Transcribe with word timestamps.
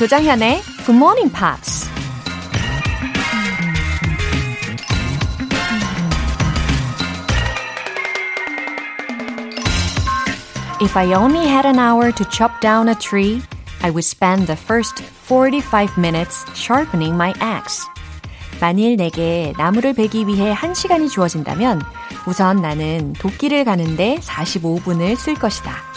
조장현의 0.00 0.62
Good 0.86 0.96
Morning 0.96 1.30
Pops. 1.30 1.86
If 10.80 10.96
I 10.96 11.12
only 11.12 11.46
had 11.46 11.66
an 11.66 11.78
hour 11.78 12.10
to 12.12 12.24
chop 12.30 12.62
down 12.62 12.88
a 12.88 12.94
tree, 12.94 13.42
I 13.82 13.90
would 13.90 14.06
spend 14.06 14.46
the 14.46 14.56
first 14.56 15.02
45 15.28 15.98
minutes 15.98 16.46
sharpening 16.54 17.14
my 17.14 17.34
axe. 17.42 17.86
만일 18.58 18.96
내게 18.96 19.52
나무를 19.58 19.92
베기 19.92 20.26
위해 20.26 20.54
1시간이 20.54 21.10
주어진다면 21.10 21.82
우선 22.26 22.62
나는 22.62 23.12
도끼를 23.18 23.66
가는데 23.66 24.16
45분을 24.22 25.18
쓸 25.18 25.34
것이다. 25.34 25.89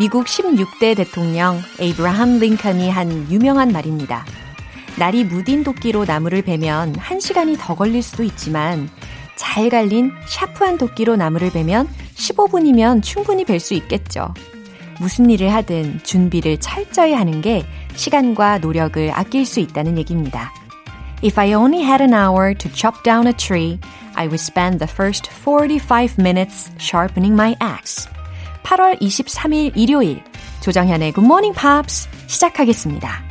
미국 0.00 0.24
16대 0.24 0.96
대통령 0.96 1.60
에이브라함 1.78 2.38
링컨이 2.38 2.88
한 2.88 3.30
유명한 3.30 3.70
말입니다. 3.70 4.24
날이 4.98 5.24
무딘 5.24 5.62
도끼로 5.62 6.06
나무를 6.06 6.40
베면 6.40 6.94
1시간이 6.94 7.58
더 7.60 7.74
걸릴 7.74 8.02
수도 8.02 8.22
있지만 8.22 8.88
잘 9.36 9.68
갈린 9.68 10.10
샤프한 10.26 10.78
도끼로 10.78 11.16
나무를 11.16 11.52
베면 11.52 11.86
15분이면 12.14 13.02
충분히 13.02 13.44
벨수 13.44 13.74
있겠죠. 13.74 14.32
무슨 15.00 15.28
일을 15.28 15.52
하든 15.52 16.00
준비를 16.02 16.60
철저히 16.60 17.12
하는 17.12 17.42
게 17.42 17.66
시간과 17.94 18.56
노력을 18.60 19.10
아낄 19.12 19.44
수 19.44 19.60
있다는 19.60 19.98
얘기입니다. 19.98 20.50
If 21.22 21.38
I 21.38 21.52
only 21.52 21.84
had 21.84 22.02
an 22.02 22.14
hour 22.14 22.54
to 22.54 22.70
chop 22.72 23.02
down 23.02 23.26
a 23.26 23.34
tree, 23.34 23.78
I 24.14 24.28
would 24.28 24.40
spend 24.40 24.78
the 24.78 24.90
first 24.90 25.30
45 25.30 26.14
minutes 26.18 26.72
sharpening 26.78 27.34
my 27.34 27.54
axe. 27.60 28.08
8월 28.62 29.00
23일 29.00 29.72
일요일 29.76 30.22
조정현의 30.60 31.12
Good 31.12 31.26
Morning 31.26 31.58
Pops 31.58 32.08
시작하겠습니다. 32.26 33.29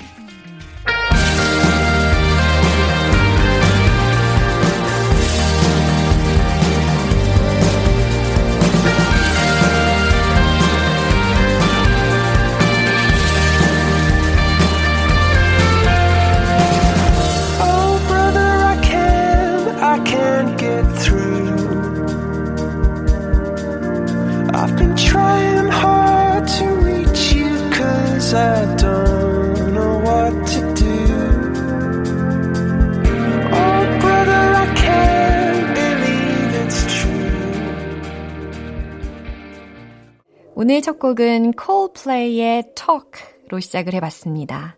오늘 40.70 40.84
첫 40.84 41.00
곡은 41.00 41.54
Coldplay의 41.60 42.76
Talk로 42.76 43.60
시작을 43.60 43.96
해봤습니다. 43.96 44.78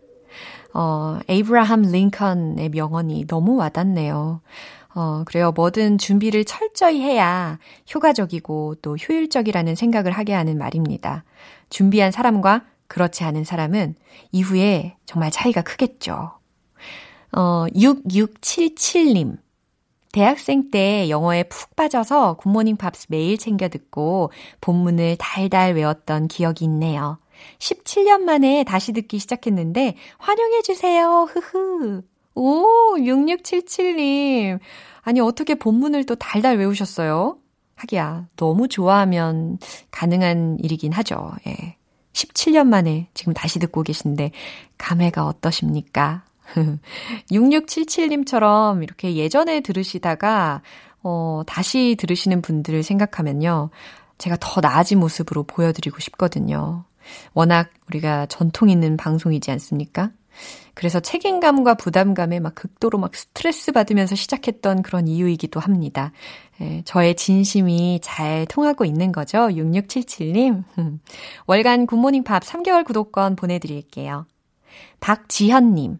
어, 0.72 1.18
에이브라함 1.28 1.82
링컨의 1.82 2.70
명언이 2.70 3.26
너무 3.26 3.56
와닿네요. 3.56 4.40
어, 4.94 5.22
그래요. 5.26 5.52
뭐든 5.52 5.98
준비를 5.98 6.46
철저히 6.46 7.02
해야 7.02 7.58
효과적이고 7.94 8.76
또 8.80 8.96
효율적이라는 8.96 9.74
생각을 9.74 10.12
하게 10.12 10.32
하는 10.32 10.56
말입니다. 10.56 11.24
준비한 11.68 12.10
사람과 12.10 12.64
그렇지 12.86 13.24
않은 13.24 13.44
사람은 13.44 13.94
이후에 14.30 14.96
정말 15.04 15.30
차이가 15.30 15.60
크겠죠. 15.60 16.30
어, 17.32 17.66
6677님. 17.74 19.41
대학생 20.12 20.70
때 20.70 21.08
영어에 21.08 21.44
푹 21.44 21.74
빠져서 21.74 22.34
굿모닝 22.34 22.76
팝스 22.76 23.06
매일 23.08 23.38
챙겨 23.38 23.68
듣고 23.68 24.30
본문을 24.60 25.16
달달 25.18 25.74
외웠던 25.74 26.28
기억이 26.28 26.66
있네요. 26.66 27.18
17년 27.58 28.20
만에 28.20 28.62
다시 28.64 28.92
듣기 28.92 29.18
시작했는데 29.18 29.96
환영해주세요. 30.18 31.28
흐흐. 31.30 32.02
오, 32.34 32.96
6677님. 32.96 34.58
아니, 35.02 35.20
어떻게 35.20 35.54
본문을 35.54 36.04
또 36.04 36.14
달달 36.14 36.56
외우셨어요? 36.58 37.38
하기야, 37.76 38.28
너무 38.36 38.68
좋아하면 38.68 39.58
가능한 39.90 40.58
일이긴 40.62 40.92
하죠. 40.92 41.32
예. 41.46 41.76
17년 42.12 42.66
만에 42.66 43.08
지금 43.14 43.32
다시 43.32 43.58
듣고 43.58 43.82
계신데, 43.82 44.30
감회가 44.78 45.26
어떠십니까? 45.26 46.24
6677님처럼 47.30 48.82
이렇게 48.82 49.16
예전에 49.16 49.60
들으시다가, 49.60 50.62
어, 51.02 51.42
다시 51.46 51.96
들으시는 51.98 52.42
분들을 52.42 52.82
생각하면요. 52.82 53.70
제가 54.18 54.36
더 54.40 54.60
나아진 54.60 55.00
모습으로 55.00 55.44
보여드리고 55.44 55.98
싶거든요. 56.00 56.84
워낙 57.34 57.70
우리가 57.88 58.26
전통 58.26 58.70
있는 58.70 58.96
방송이지 58.96 59.50
않습니까? 59.50 60.10
그래서 60.74 61.00
책임감과 61.00 61.74
부담감에 61.74 62.40
막 62.40 62.54
극도로 62.54 62.98
막 62.98 63.14
스트레스 63.14 63.72
받으면서 63.72 64.14
시작했던 64.14 64.82
그런 64.82 65.06
이유이기도 65.06 65.60
합니다. 65.60 66.12
예, 66.60 66.82
저의 66.84 67.14
진심이 67.16 68.00
잘 68.02 68.46
통하고 68.46 68.84
있는 68.84 69.12
거죠. 69.12 69.48
6677님. 69.48 70.64
월간 71.46 71.86
굿모닝 71.86 72.24
팝 72.24 72.42
3개월 72.42 72.84
구독권 72.84 73.36
보내드릴게요. 73.36 74.26
박지현님. 75.00 75.98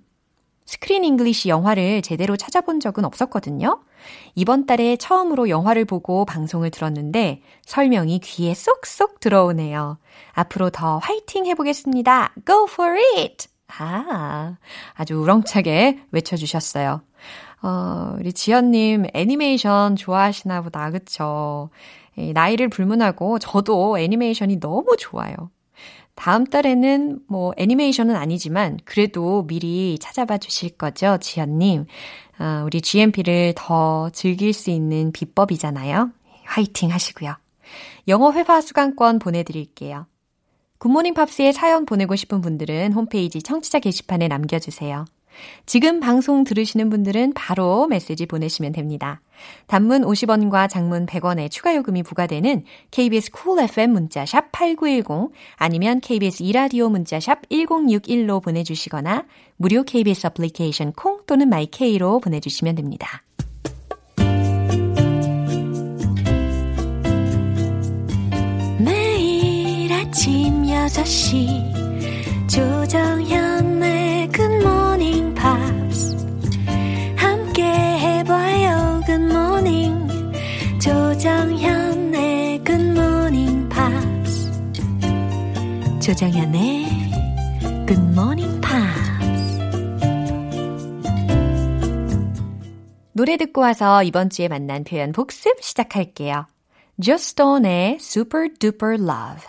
Screen 0.72 1.04
English 1.04 1.50
영화를 1.50 2.00
제대로 2.00 2.34
찾아본 2.34 2.80
적은 2.80 3.04
없었거든요. 3.04 3.82
이번 4.34 4.64
달에 4.64 4.96
처음으로 4.96 5.50
영화를 5.50 5.84
보고 5.84 6.24
방송을 6.24 6.70
들었는데 6.70 7.42
설명이 7.66 8.20
귀에 8.20 8.54
쏙쏙 8.54 9.20
들어오네요. 9.20 9.98
앞으로 10.32 10.70
더 10.70 10.96
화이팅 10.96 11.44
해보겠습니다. 11.44 12.34
Go 12.46 12.66
for 12.70 12.98
it! 13.18 13.48
아, 13.68 14.56
아주 14.94 15.20
우렁차게 15.20 16.04
외쳐주셨어요. 16.10 17.02
어, 17.62 18.16
우리 18.18 18.32
지연님 18.32 19.08
애니메이션 19.12 19.94
좋아하시나 19.94 20.62
보다. 20.62 20.90
그쵸? 20.90 21.68
나이를 22.16 22.70
불문하고 22.70 23.38
저도 23.40 23.98
애니메이션이 23.98 24.58
너무 24.58 24.96
좋아요. 24.98 25.34
다음 26.14 26.44
달에는 26.44 27.20
뭐 27.26 27.52
애니메이션은 27.56 28.16
아니지만 28.16 28.78
그래도 28.84 29.46
미리 29.46 29.98
찾아봐 29.98 30.38
주실 30.38 30.70
거죠, 30.70 31.18
지연님. 31.20 31.86
아, 32.38 32.62
우리 32.64 32.80
GMP를 32.80 33.54
더 33.56 34.10
즐길 34.10 34.52
수 34.52 34.70
있는 34.70 35.12
비법이잖아요. 35.12 36.10
화이팅 36.44 36.90
하시고요. 36.90 37.36
영어 38.08 38.32
회화 38.32 38.60
수강권 38.60 39.20
보내드릴게요. 39.20 40.06
굿모닝 40.78 41.14
팝스에 41.14 41.52
사연 41.52 41.86
보내고 41.86 42.16
싶은 42.16 42.40
분들은 42.40 42.92
홈페이지 42.92 43.40
청취자 43.40 43.78
게시판에 43.78 44.28
남겨주세요. 44.28 45.04
지금 45.64 46.00
방송 46.00 46.44
들으시는 46.44 46.90
분들은 46.90 47.32
바로 47.34 47.86
메시지 47.86 48.26
보내시면 48.26 48.72
됩니다. 48.72 49.20
단문 49.66 50.02
50원과 50.02 50.68
장문 50.68 51.06
100원의 51.06 51.50
추가 51.50 51.74
요금이 51.76 52.02
부과되는 52.02 52.64
KBS 52.90 53.30
Cool 53.30 53.64
FM 53.64 53.92
문자샵 53.92 54.52
8910 54.52 55.32
아니면 55.56 56.00
KBS 56.00 56.42
2라디오 56.42 56.88
문자샵 56.88 57.48
1061로 57.48 58.42
보내주시거나 58.42 59.24
무료 59.56 59.82
KBS 59.82 60.28
애플리케이션 60.28 60.92
콩 60.92 61.24
또는 61.26 61.48
마이케이로 61.48 62.20
보내주시면 62.20 62.74
됩니다. 62.74 63.22
매일 68.78 69.92
아침 69.92 70.62
6시 70.64 72.48
조정현 72.48 73.41
조정현의 86.22 86.86
굿모닝 87.88 88.60
팝스 88.60 89.58
노래 93.12 93.36
듣고 93.36 93.60
와서 93.62 94.04
이번 94.04 94.30
주에 94.30 94.46
만난 94.46 94.84
표현 94.84 95.10
복습 95.10 95.60
시작할게요. 95.60 96.46
Just 97.02 97.30
Stone의 97.30 97.96
Super 98.00 98.48
Duper 98.56 98.94
Love 99.00 99.48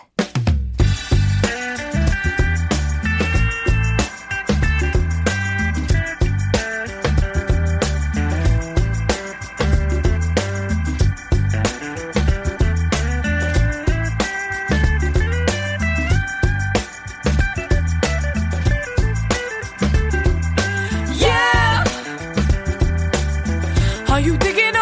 Are 24.14 24.20
you 24.20 24.36
digging 24.38 24.76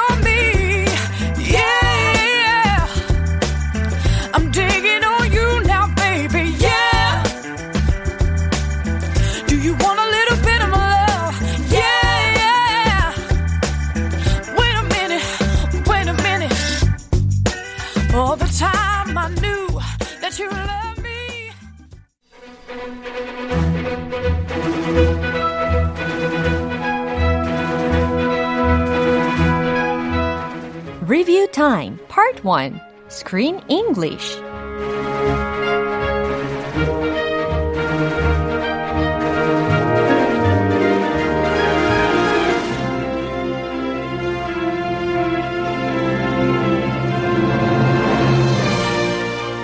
Time 31.63 31.97
Part 32.09 32.43
1 32.43 32.81
Screen 33.09 33.61
English 33.69 34.37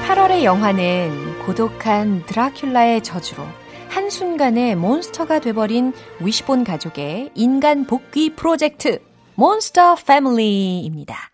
(8월의) 0.07 0.45
영화는 0.45 1.41
고독한 1.47 2.23
드라큘라의 2.27 3.03
저주로 3.03 3.43
한순간에 3.89 4.77
몬스터가 4.77 5.41
돼버린 5.41 5.93
위시본 6.21 6.63
가족의 6.63 7.33
인간 7.35 7.87
복귀 7.87 8.31
프로젝트 8.37 9.01
몬스터 9.35 9.97
패밀리입니다. 9.97 11.33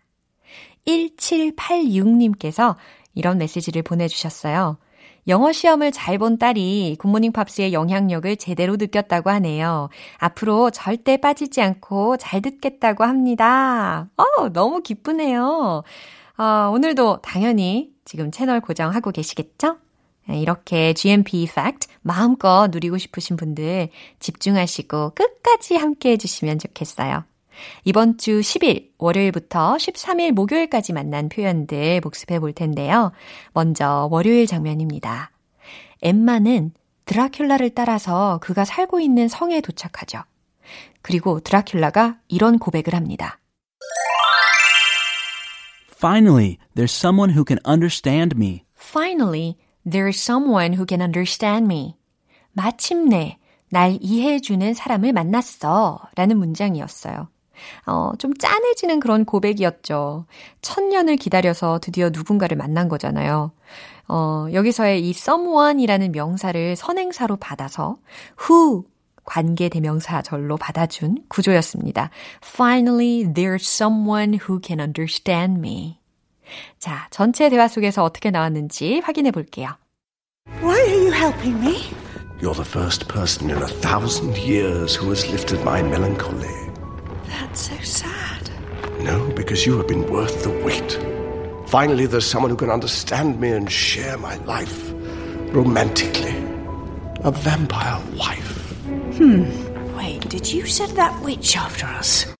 1786님께서 0.87 2.75
이런 3.13 3.37
메시지를 3.37 3.81
보내주셨어요. 3.81 4.77
영어 5.27 5.51
시험을 5.51 5.91
잘 5.91 6.19
본 6.19 6.37
딸이 6.37 6.97
굿모닝 6.99 7.31
팝스의 7.31 7.73
영향력을 7.73 8.35
제대로 8.37 8.75
느꼈다고 8.75 9.29
하네요. 9.31 9.89
앞으로 10.19 10.69
절대 10.69 11.17
빠지지 11.17 11.61
않고 11.61 12.17
잘 12.17 12.41
듣겠다고 12.41 13.03
합니다. 13.03 14.07
어, 14.17 14.49
너무 14.49 14.81
기쁘네요. 14.81 15.83
어, 16.37 16.43
오늘도 16.71 17.21
당연히 17.21 17.89
지금 18.05 18.29
채널 18.31 18.61
고정하고 18.61 19.11
계시겠죠? 19.11 19.77
네, 20.27 20.39
이렇게 20.39 20.93
GMP 20.93 21.43
Effect 21.43 21.87
마음껏 22.01 22.67
누리고 22.71 22.97
싶으신 22.97 23.35
분들 23.35 23.89
집중하시고 24.19 25.11
끝까지 25.15 25.75
함께 25.75 26.11
해주시면 26.11 26.59
좋겠어요. 26.59 27.23
이번 27.83 28.17
주 28.17 28.39
10일 28.39 28.89
월요일부터 28.97 29.75
13일 29.75 30.31
목요일까지 30.31 30.93
만난 30.93 31.29
표현들 31.29 32.01
복습해 32.01 32.39
볼 32.39 32.53
텐데요. 32.53 33.11
먼저 33.53 34.07
월요일 34.11 34.47
장면입니다. 34.47 35.31
엠마는 36.01 36.73
드라큘라를 37.05 37.73
따라서 37.75 38.39
그가 38.41 38.65
살고 38.65 38.99
있는 38.99 39.27
성에 39.27 39.61
도착하죠. 39.61 40.23
그리고 41.01 41.39
드라큘라가 41.39 42.17
이런 42.27 42.57
고백을 42.57 42.95
합니다. 42.95 43.39
Finally, 45.95 46.57
there's 46.75 46.91
someone 46.91 47.33
who 47.33 47.45
can 47.47 47.59
understand 47.65 48.35
me. 48.35 48.63
Finally, 48.77 49.57
there's 49.89 50.19
someone 50.21 50.73
who 50.73 50.85
can 50.87 51.01
understand 51.01 51.65
me. 51.65 51.95
마침내 52.51 53.37
날 53.69 53.97
이해해주는 54.01 54.73
사람을 54.73 55.13
만났어. 55.13 55.99
라는 56.15 56.37
문장이었어요. 56.37 57.29
어, 57.85 58.11
좀 58.17 58.33
짠해지는 58.33 58.99
그런 58.99 59.25
고백이었죠. 59.25 60.25
천년을 60.61 61.17
기다려서 61.17 61.79
드디어 61.81 62.09
누군가를 62.11 62.57
만난 62.57 62.89
거잖아요. 62.89 63.51
어, 64.07 64.47
여기서의 64.53 65.07
이 65.07 65.11
someone이라는 65.11 66.11
명사를 66.11 66.75
선행사로 66.75 67.37
받아서 67.37 67.97
who 68.41 68.83
관계 69.25 69.69
대명사절로 69.69 70.57
받아준 70.57 71.17
구조였습니다. 71.27 72.11
Finally, 72.43 73.33
there's 73.33 73.63
someone 73.63 74.35
who 74.35 74.59
can 74.63 74.79
understand 74.79 75.59
me. 75.59 75.99
자, 76.77 77.07
전체 77.09 77.49
대화 77.49 77.67
속에서 77.67 78.03
어떻게 78.03 78.29
나왔는지 78.29 79.01
확인해 79.03 79.31
볼게요. 79.31 79.69
Why 80.61 80.79
are 80.79 80.93
you 80.93 81.11
helping 81.11 81.57
me? 81.59 81.89
You're 82.39 82.53
the 82.53 82.63
first 82.63 83.07
person 83.07 83.49
in 83.49 83.57
a 83.57 83.67
thousand 83.81 84.37
years 84.37 84.95
who 84.95 85.09
has 85.09 85.25
lifted 85.27 85.61
my 85.63 85.81
melancholy. 85.81 86.64
That's 87.35 87.67
so 87.69 87.75
sad. 87.83 88.49
No, 89.03 89.27
because 89.35 89.65
you 89.65 89.75
have 89.77 89.87
been 89.87 90.07
worth 90.09 90.43
the 90.43 90.51
wait. 90.63 90.97
Finally, 91.67 92.07
there's 92.07 92.25
someone 92.25 92.49
who 92.49 92.55
can 92.55 92.69
understand 92.69 93.41
me 93.41 93.49
and 93.51 93.69
share 93.69 94.17
my 94.17 94.37
life 94.45 94.93
romantically. 95.51 96.35
A 97.23 97.31
vampire 97.31 97.99
wife. 98.15 98.55
Wait, 99.97 100.29
did 100.29 100.47
you 100.47 100.65
send 100.65 100.95
that 100.95 101.13
witch 101.23 101.57
after 101.57 101.85
us? 101.99 102.33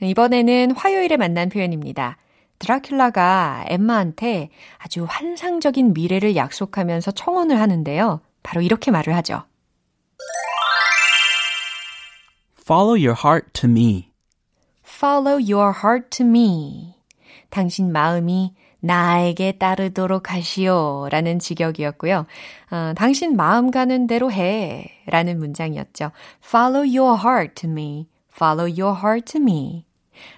이번에는 0.00 0.72
화요일에 0.72 1.18
만난 1.18 1.50
표현입니다. 1.50 2.16
드라큘라가 2.58 3.66
엠마한테 3.68 4.48
아주 4.78 5.04
환상적인 5.08 5.92
미래를 5.92 6.36
약속하면서 6.36 7.10
청혼을 7.10 7.60
하는데요. 7.60 8.20
바로 8.42 8.62
이렇게 8.62 8.90
말을 8.90 9.14
하죠. 9.16 9.44
Follow 12.64 12.94
your 12.94 13.14
heart 13.18 13.52
to 13.54 13.68
me. 13.68 14.10
Follow 14.84 15.38
your 15.38 15.72
heart 15.82 16.10
to 16.10 16.26
me. 16.26 16.94
당신 17.50 17.90
마음이 17.92 18.54
나에게 18.80 19.52
따르도록 19.58 20.32
하시오. 20.32 21.08
라는 21.10 21.38
직역이었고요. 21.38 22.26
어, 22.70 22.92
당신 22.96 23.36
마음 23.36 23.70
가는 23.70 24.06
대로 24.06 24.30
해. 24.32 24.86
라는 25.06 25.38
문장이었죠. 25.38 26.10
Follow 26.44 26.82
your 26.84 27.18
heart 27.20 27.54
to 27.62 27.70
me. 27.70 28.08
Follow 28.34 28.66
your 28.66 28.96
heart 28.98 29.32
to 29.32 29.40
me. 29.40 29.84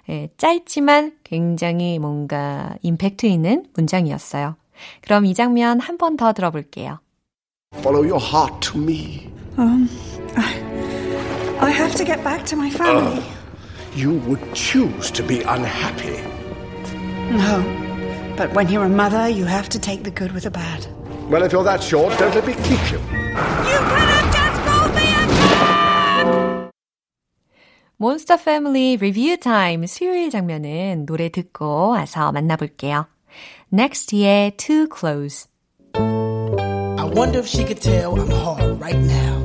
예, 0.09 0.29
짧지만 0.39 1.17
굉장히 1.25 1.99
뭔가 1.99 2.75
임팩트 2.83 3.27
있는 3.27 3.67
문장이었어요. 3.75 4.57
그럼 5.03 5.27
이 5.27 5.35
장면 5.35 5.79
한 5.81 5.99
번 5.99 6.17
더 6.17 6.33
들어볼게요. 6.33 6.99
Follow 7.77 8.03
your 8.09 8.23
heart 8.23 8.61
to 8.73 8.81
me. 8.81 9.31
I 9.57 10.64
have 11.72 11.96
to 11.96 12.04
get 12.04 12.24
back 12.24 12.46
to 12.48 12.56
my 12.56 12.70
family. 12.70 13.24
You 13.96 14.14
would 14.28 14.54
choose 14.54 15.12
to 15.12 15.24
be 15.24 15.42
unhappy. 15.42 16.18
No. 17.32 17.64
But 18.38 18.54
when 18.54 18.70
you're 18.70 18.86
a 18.86 18.90
mother, 18.90 19.28
you 19.28 19.46
have 19.46 19.70
to 19.70 19.80
take 19.80 20.04
the 20.04 20.12
good 20.12 20.32
with 20.32 20.44
the 20.44 20.52
bad. 20.52 20.88
Well, 21.30 21.44
if 21.44 21.52
you're 21.52 21.64
that 21.64 21.82
short, 21.84 22.18
don't 22.18 22.34
let 22.34 22.46
me 22.46 22.54
kick 22.54 22.92
you. 22.92 23.00
You 23.00 23.80
could 23.90 24.10
have 24.16 24.30
just 24.34 24.60
rolled 24.68 24.96
me 24.96 25.08
a 25.12 25.26
cab! 25.28 26.72
몬스터 27.98 28.38
패밀리 28.38 28.98
리뷰 28.98 29.38
타임 29.38 29.86
수요일 29.86 30.30
장면은 30.30 31.06
노래 31.06 31.30
듣고 31.30 31.90
와서 31.90 32.32
만나볼게요. 32.32 33.08
Next의 33.74 34.58
Too 34.58 34.88
Close. 34.88 35.48
I 35.96 37.06
wonder 37.14 37.40
if 37.40 37.48
she 37.48 37.64
could 37.66 37.82
tell 37.82 38.20
I'm 38.20 38.32
hard 38.32 38.80
right 38.80 38.98
now. 38.98 39.43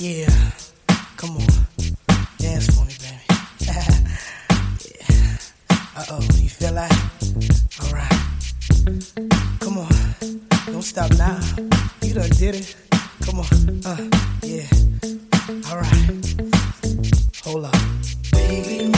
Yeah. 0.00 0.30
Come 1.18 1.36
on. 1.36 1.46
Dance 2.38 2.74
for 2.74 2.86
me, 2.86 2.94
baby. 3.04 3.20
Uh 5.94 6.04
oh. 6.12 6.22
You 6.22 6.48
feel 6.48 6.72
that? 6.72 6.90
All 7.82 7.92
right. 7.92 9.60
Come 9.60 9.76
on. 9.76 9.90
Don't 10.72 10.80
stop 10.82 11.10
now. 11.18 11.38
You 12.00 12.14
done 12.14 12.30
did 12.30 12.54
it. 12.54 12.76
Come 13.20 13.40
on. 13.40 13.46
Uh, 13.84 14.08
yeah. 14.42 14.70
All 15.68 15.76
right. 15.76 16.10
Hold 17.44 17.66
up. 17.66 17.76
Baby, 18.32 18.90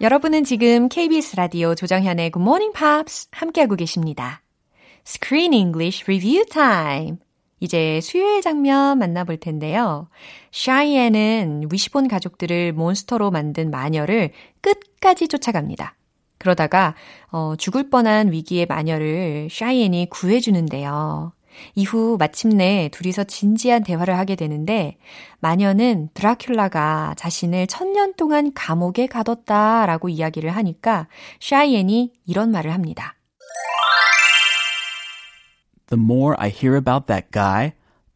여러분은 0.00 0.44
지금 0.44 0.88
KBS 0.88 1.36
라디오 1.36 1.74
조정현의 1.74 2.30
Good 2.30 2.42
Morning 2.42 2.72
Pops 2.72 3.28
함께하고 3.32 3.76
계십니다. 3.76 4.40
Screen 5.06 5.52
English 5.52 6.04
Review 6.04 6.46
Time. 6.46 7.18
이제 7.60 8.00
수요일 8.00 8.40
장면 8.40 8.98
만나볼 8.98 9.36
텐데요. 9.36 10.08
샤이엔은 10.52 11.68
위시본 11.70 12.08
가족들을 12.08 12.72
몬스터로 12.72 13.30
만든 13.30 13.70
마녀를 13.70 14.30
끝까지 14.62 15.28
쫓아갑니다. 15.28 15.94
그러다가 16.38 16.94
어, 17.30 17.52
죽을 17.58 17.90
뻔한 17.90 18.32
위기의 18.32 18.64
마녀를 18.64 19.48
샤이엔이 19.50 20.08
구해주는데요. 20.08 21.32
이후 21.74 22.16
마침내 22.18 22.88
둘이서 22.92 23.24
진지한 23.24 23.82
대화를 23.82 24.16
하게 24.16 24.36
되는데 24.36 24.98
마녀는 25.40 26.10
드라큘라가 26.14 27.16
자신을 27.16 27.66
천년 27.66 28.14
동안 28.14 28.52
감옥에 28.54 29.06
가뒀다라고 29.06 30.08
이야기를 30.08 30.50
하니까 30.50 31.08
샤이엔이 31.40 32.12
이런 32.26 32.50
말을 32.50 32.72
합니다. 32.72 33.14
The 35.88 36.00
more 36.00 36.36
I 36.38 36.50
hear 36.50 36.76
about 36.76 37.06
that 37.06 37.28
guy, 37.32 37.72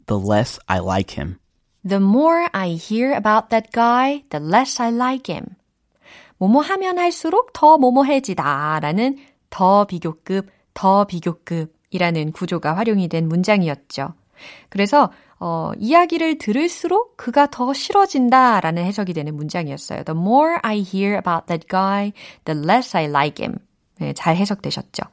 the 0.06 0.22
less 0.22 0.60
I 0.66 0.78
like 0.78 1.16
him. 1.18 1.38
The 1.86 2.00
more 2.00 2.46
I 2.52 2.76
hear 2.76 3.12
about 3.12 3.48
that 3.50 3.70
guy, 3.72 4.24
the 4.30 4.42
less 4.42 4.80
I 4.80 4.90
like 4.90 5.34
him. 5.34 5.56
뭐뭐 6.38 6.62
하면 6.62 6.98
할수록 6.98 7.52
더 7.52 7.78
뭐뭐해지다 7.78 8.80
라는 8.80 9.18
더 9.50 9.84
비교급, 9.84 10.50
더 10.72 11.04
비교급 11.04 11.74
이라는 11.94 12.32
구조가 12.32 12.76
활용이 12.76 13.06
된 13.06 13.28
문장이었죠. 13.28 14.14
그래서 14.68 15.12
어, 15.38 15.70
이야기를 15.78 16.38
들을수록 16.38 17.16
그가 17.16 17.48
더 17.50 17.72
싫어진다 17.72 18.60
라는 18.60 18.84
해석이 18.84 19.12
되는 19.12 19.36
문장이었어요. 19.36 20.02
The 20.02 20.18
more 20.18 20.56
I 20.62 20.78
hear 20.78 21.16
about 21.16 21.46
that 21.46 21.68
guy, 21.68 22.12
the 22.44 22.60
less 22.60 22.96
I 22.96 23.04
like 23.04 23.44
him. 23.44 23.58
네, 23.98 24.12
잘 24.12 24.34
해석되셨죠. 24.36 25.04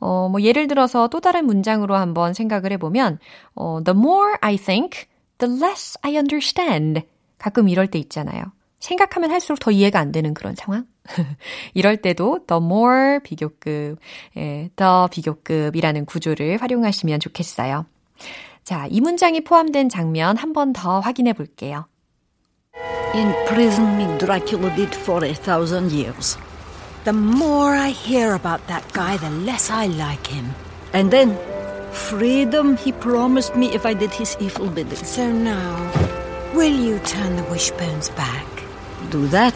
어, 0.00 0.28
뭐 0.30 0.40
예를 0.40 0.66
들어서 0.66 1.08
또 1.08 1.20
다른 1.20 1.44
문장으로 1.44 1.94
한번 1.94 2.32
생각을 2.32 2.72
해보면 2.72 3.18
어, 3.54 3.80
The 3.84 3.98
more 3.98 4.36
I 4.40 4.56
think, 4.56 5.04
the 5.38 5.54
less 5.54 5.98
I 6.00 6.16
understand. 6.16 7.02
가끔 7.36 7.68
이럴 7.68 7.88
때 7.88 7.98
있잖아요. 7.98 8.44
생각하면 8.84 9.30
할수록 9.30 9.58
더 9.60 9.70
이해가 9.70 9.98
안 9.98 10.12
되는 10.12 10.34
그런 10.34 10.54
상황? 10.54 10.86
이럴 11.72 11.96
때도 11.96 12.40
the 12.46 12.62
more 12.62 13.20
비교급, 13.22 13.98
예, 14.36 14.70
the 14.76 15.08
비교급이라는 15.10 16.04
구조를 16.04 16.58
활용하시면 16.60 17.20
좋겠어요. 17.20 17.86
자, 18.64 18.86
이 18.90 19.00
문장이 19.00 19.42
포함된 19.44 19.88
장면 19.88 20.36
한 20.36 20.52
번 20.52 20.72
더 20.72 21.00
확인해 21.00 21.32
볼게요. 21.32 21.86
In 23.14 23.32
prison 23.46 23.96
me 23.96 24.06
Dracula 24.18 24.74
did 24.76 24.94
for 24.94 25.24
a 25.24 25.32
thousand 25.34 25.92
years. 25.92 26.36
The 27.04 27.16
more 27.16 27.74
I 27.76 27.90
hear 27.90 28.34
about 28.34 28.66
that 28.66 28.84
guy, 28.92 29.16
the 29.16 29.30
less 29.44 29.70
I 29.70 29.86
like 29.86 30.26
him. 30.26 30.52
And 30.92 31.10
then, 31.10 31.36
freedom 31.92 32.76
he 32.76 32.92
promised 32.92 33.56
me 33.56 33.72
if 33.74 33.86
I 33.86 33.94
did 33.94 34.12
his 34.12 34.36
evil 34.40 34.68
bidding. 34.68 35.04
So 35.04 35.30
now, 35.30 35.76
will 36.54 36.72
you 36.72 36.98
turn 37.00 37.36
the 37.36 37.44
wishbones 37.50 38.10
back? 38.16 38.44
Do 39.14 39.28
that, 39.28 39.54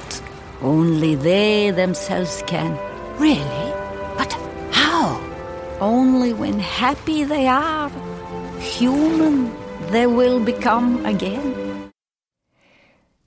only 0.62 1.16
they 1.16 1.72
themselves 1.72 2.44
can. 2.46 2.78
Really? 3.18 3.72
But 4.16 4.32
how? 4.70 5.18
Only 5.80 6.32
when 6.32 6.60
happy 6.60 7.24
they 7.24 7.48
are, 7.48 7.90
human 8.60 9.50
they 9.90 10.06
will 10.06 10.38
become 10.44 11.04
again. 11.04 11.90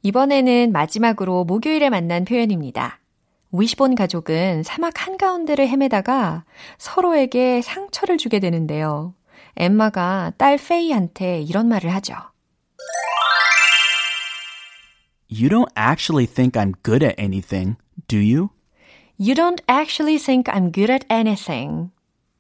이번에는 0.03 0.71
마지막으로 0.71 1.43
목요일에 1.43 1.89
만난 1.89 2.23
표현입니다. 2.23 3.01
위시본 3.51 3.95
가족은 3.95 4.63
사막 4.63 5.05
한가운데를 5.05 5.67
헤매다가 5.67 6.45
서로에게 6.77 7.61
상처를 7.61 8.17
주게 8.17 8.39
되는데요. 8.39 9.15
엠마가 9.57 10.31
딸 10.37 10.57
페이한테 10.57 11.41
이런 11.41 11.67
말을 11.67 11.93
하죠. 11.95 12.30
You 15.31 15.47
don't 15.47 15.71
actually 15.77 16.25
think 16.25 16.57
I'm 16.57 16.73
good 16.83 17.03
at 17.03 17.15
anything, 17.17 17.77
do 18.09 18.17
you? 18.17 18.49
You 19.17 19.33
don't 19.33 19.61
actually 19.69 20.17
think 20.17 20.49
I'm 20.49 20.71
good 20.71 20.91
at 20.91 21.05
anything. 21.09 21.91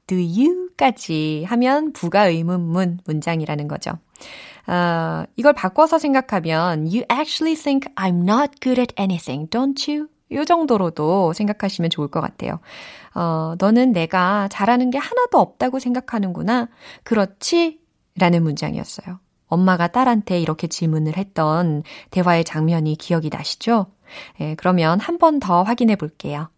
Do 0.07 0.17
you?까지 0.17 1.45
하면 1.47 1.93
부가 1.93 2.27
의문문 2.27 2.99
문장이라는 3.05 3.69
거죠. 3.69 3.91
어, 4.67 5.23
이걸 5.37 5.53
바꿔서 5.53 5.99
생각하면 5.99 6.87
You 6.87 7.03
actually 7.09 7.55
think 7.55 7.93
I'm 7.95 8.23
not 8.23 8.59
good 8.61 8.81
at 8.81 8.93
anything, 8.99 9.49
don't 9.49 9.89
you? 9.89 10.09
이 10.29 10.45
정도로도 10.45 11.31
생각하시면 11.31 11.91
좋을 11.91 12.09
것 12.09 12.19
같아요. 12.19 12.59
어, 13.15 13.55
너는 13.57 13.93
내가 13.93 14.49
잘하는 14.49 14.89
게 14.89 14.97
하나도 14.97 15.39
없다고 15.39 15.79
생각하는구나. 15.79 16.67
그렇지? 17.03 17.79
라는 18.17 18.43
문장이었어요. 18.43 19.19
엄마가 19.51 19.87
딸한테 19.89 20.39
이렇게 20.39 20.65
질문을 20.67 21.17
했던 21.17 21.83
대화의 22.09 22.43
장면이 22.43 22.95
기억이 22.97 23.29
나시죠? 23.31 23.85
예, 24.39 24.55
그러면 24.55 24.99
한 24.99 25.17
번 25.19 25.39
더 25.39 25.61
확인해 25.63 25.95
볼게요. 25.95 26.49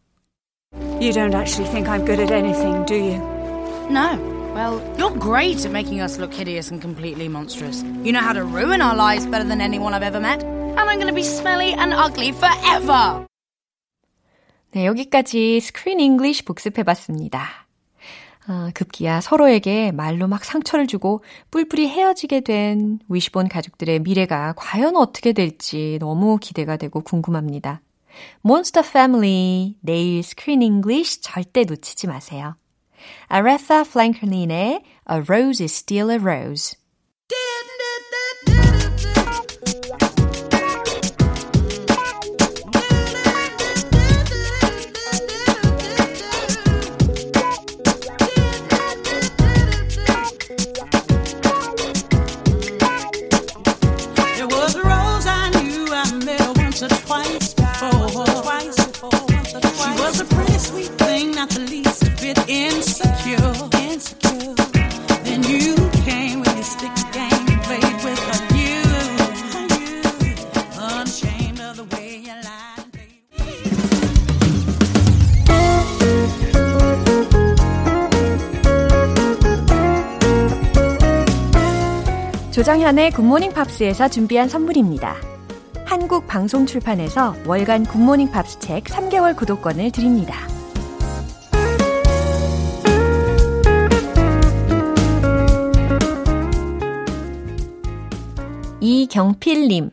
You 1.01 1.11
don't 1.11 1.35
actually 1.35 1.69
think 1.69 1.87
I'm 1.89 2.05
good 2.05 2.21
at 2.21 2.31
anything, 2.31 2.85
do 2.85 2.95
you? 2.95 3.19
No. 3.91 4.17
Well, 4.55 4.79
you're 4.97 5.17
great 5.19 5.65
at 5.65 5.71
making 5.71 5.99
us 6.01 6.17
look 6.19 6.31
hideous 6.33 6.71
and 6.71 6.79
completely 6.81 7.27
monstrous. 7.27 7.83
You 8.03 8.13
know 8.13 8.21
how 8.21 8.33
to 8.33 8.43
ruin 8.45 8.81
our 8.81 8.95
lives 8.95 9.25
better 9.25 9.43
than 9.43 9.61
anyone 9.61 9.93
I've 9.93 10.03
ever 10.05 10.19
met. 10.21 10.43
And 10.43 10.79
I'm 10.79 10.97
going 10.97 11.07
to 11.09 11.13
be 11.13 11.23
smelly 11.23 11.73
and 11.73 11.93
ugly 11.93 12.31
forever. 12.31 13.25
네, 14.71 14.85
여기까지 14.87 15.59
스크린 15.59 15.99
잉글리쉬 15.99 16.45
복습해 16.45 16.83
봤습니다. 16.83 17.62
아, 18.45 18.71
급기야 18.73 19.21
서로에게 19.21 19.91
말로 19.91 20.27
막 20.27 20.43
상처를 20.43 20.85
주고 20.87 21.23
뿔뿔이 21.51 21.87
헤어지게 21.87 22.41
된 22.41 22.99
위시본 23.07 23.47
가족들의 23.47 23.99
미래가 23.99 24.53
과연 24.57 24.97
어떻게 24.97 25.31
될지 25.31 25.97
너무 26.01 26.37
기대가 26.39 26.75
되고 26.75 27.01
궁금합니다. 27.01 27.81
몬스터 28.41 28.81
패밀리 28.81 29.77
내일 29.81 30.21
English 30.47 31.21
절대 31.21 31.63
놓치지 31.63 32.07
마세요. 32.07 32.55
Aretha 33.27 33.83
Franklin의 33.83 34.83
A 35.11 35.17
Rose 35.27 35.63
is 35.63 35.73
Still 35.73 36.11
a 36.11 36.17
Rose 36.17 36.77
조정현의 82.53 83.09
굿모닝 83.13 83.51
팝스에서 83.51 84.09
준비한 84.09 84.47
선물입니다. 84.47 85.15
한국 85.85 86.27
방송 86.27 86.67
출판에서 86.67 87.35
월간 87.47 87.83
굿모닝 87.83 88.29
팝스 88.29 88.59
책 88.59 88.83
3개월 88.83 89.35
구독권을 89.35 89.89
드립니다. 89.89 90.35
이경필님. 98.81 99.89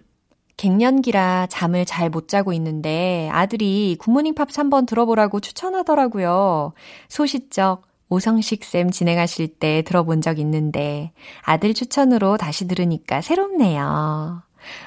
갱년기라 0.59 1.47
잠을 1.49 1.87
잘 1.87 2.11
못 2.11 2.29
자고 2.29 2.53
있는데 2.53 3.31
아들이 3.33 3.97
굿모닝 3.99 4.35
팝스 4.35 4.61
한번 4.61 4.85
들어보라고 4.85 5.41
추천하더라고요. 5.41 6.75
소시적 7.09 7.90
오성식 8.11 8.65
쌤 8.65 8.91
진행하실 8.91 9.59
때 9.59 9.83
들어본 9.83 10.21
적 10.21 10.39
있는데 10.39 11.13
아들 11.43 11.73
추천으로 11.73 12.37
다시 12.37 12.67
들으니까 12.67 13.21
새롭네요. 13.21 14.43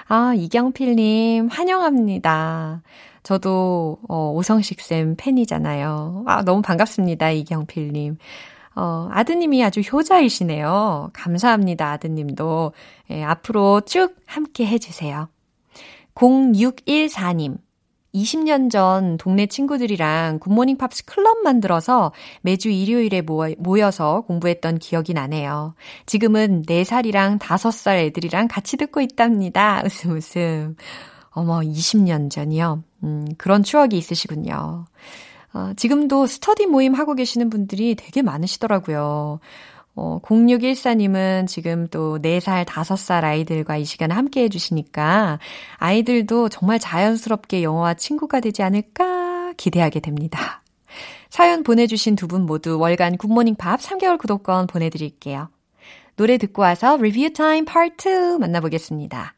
아, 0.07 0.33
이경필님 0.35 1.47
환영합니다. 1.47 2.83
저도 3.23 3.97
어, 4.07 4.31
오성식 4.35 4.81
쌤 4.81 5.15
팬이잖아요. 5.17 6.25
아, 6.27 6.43
너무 6.43 6.61
반갑습니다, 6.61 7.31
이경필님. 7.31 8.17
어, 8.75 9.07
아드님이 9.11 9.63
아주 9.63 9.79
효자이시네요. 9.81 11.11
감사합니다, 11.13 11.91
아드님도. 11.91 12.73
예, 13.11 13.23
앞으로 13.23 13.81
쭉 13.81 14.15
함께 14.25 14.65
해주세요. 14.65 15.29
0614님. 16.15 17.57
20년 18.13 18.69
전 18.69 19.17
동네 19.17 19.47
친구들이랑 19.47 20.39
굿모닝 20.39 20.77
팝스 20.77 21.05
클럽 21.05 21.39
만들어서 21.39 22.11
매주 22.41 22.69
일요일에 22.69 23.23
모여서 23.57 24.21
공부했던 24.27 24.77
기억이 24.77 25.13
나네요. 25.13 25.73
지금은 26.05 26.63
4살이랑 26.63 27.39
5살 27.39 27.97
애들이랑 27.97 28.47
같이 28.47 28.77
듣고 28.77 29.01
있답니다. 29.01 29.81
웃음 29.85 30.11
웃음. 30.11 30.75
어머, 31.31 31.61
20년 31.61 32.29
전이요? 32.29 32.83
음, 33.03 33.25
그런 33.39 33.63
추억이 33.63 33.97
있으시군요. 33.97 34.85
어, 35.53 35.71
지금도 35.75 36.27
스터디 36.27 36.67
모임 36.67 36.93
하고 36.93 37.15
계시는 37.15 37.49
분들이 37.49 37.95
되게 37.95 38.21
많으시더라고요. 38.21 39.39
어, 39.95 40.19
0614님은 40.23 41.47
지금 41.47 41.87
또 41.87 42.17
4살, 42.19 42.65
5살 42.65 43.23
아이들과 43.23 43.77
이 43.77 43.85
시간에 43.85 44.13
함께 44.15 44.43
해주시니까 44.43 45.39
아이들도 45.77 46.49
정말 46.49 46.79
자연스럽게 46.79 47.61
영어와 47.63 47.93
친구가 47.93 48.39
되지 48.39 48.63
않을까 48.63 49.53
기대하게 49.55 49.99
됩니다. 49.99 50.63
사연 51.29 51.63
보내주신 51.63 52.15
두 52.15 52.27
분 52.27 52.45
모두 52.45 52.77
월간 52.79 53.17
굿모닝 53.17 53.55
팝스 53.55 53.79
3개월 53.79 54.17
구독권 54.17 54.67
보내드릴게요. 54.67 55.49
노래 56.15 56.37
듣고 56.37 56.61
와서 56.61 56.97
review 56.97 57.33
time 57.33 57.65
part 57.65 58.35
2 58.35 58.39
만나보겠습니다. 58.39 59.35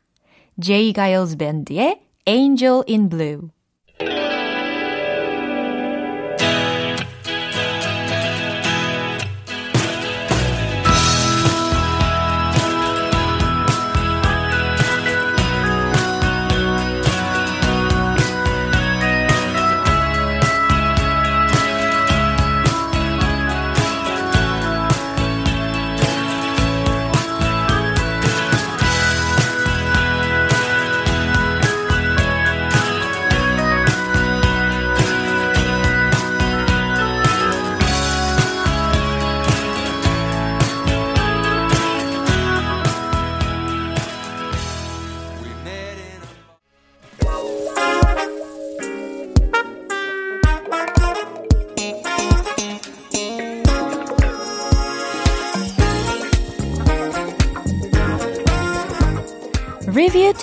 J. 0.59 0.93
Giles 0.93 1.37
Band의 1.37 2.01
Angel 2.27 2.83
in 2.87 3.09
Blue. 3.09 3.49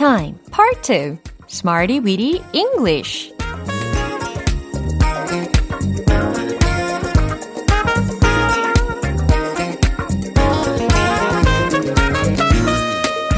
Time. 0.02 0.36
Part 0.50 0.82
2 0.82 1.16
Smarty 1.46 2.00
Weedy 2.00 2.42
English. 2.52 3.32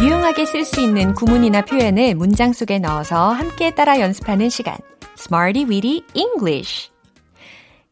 유용하게 0.00 0.46
쓸 0.46 0.64
수 0.64 0.80
있는 0.80 1.12
구문이나 1.12 1.66
표현을 1.66 2.14
문장 2.14 2.54
속에 2.54 2.78
넣어서 2.78 3.28
함께 3.28 3.74
따라 3.74 4.00
연습하는 4.00 4.48
시간. 4.48 4.78
Smarty 5.18 5.68
Weedy 5.68 6.02
English. 6.14 6.90